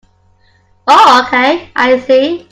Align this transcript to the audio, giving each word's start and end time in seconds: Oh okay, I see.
Oh 0.87 1.21
okay, 1.27 1.69
I 1.75 1.99
see. 1.99 2.39